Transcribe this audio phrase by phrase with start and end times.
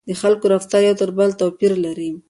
[0.07, 2.09] د خلکو رفتار یو تر بل توپیر لري.